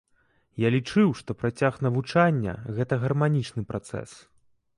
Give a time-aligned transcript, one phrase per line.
[0.61, 4.09] Я лічыў, што працяг навучання гэта гарманічны працэс.